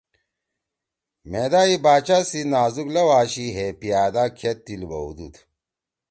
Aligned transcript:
مھیدا 1.29 1.61
ئی 1.69 1.75
باچا 1.83 2.17
سی 2.29 2.41
نازک 2.51 2.87
لؤ 2.95 3.09
آشی 3.19 3.47
ہے 3.57 3.65
پیادا 3.79 4.23
کھید 4.37 4.57
تیِل 4.65 4.81
بھؤدُود۔ 4.89 5.35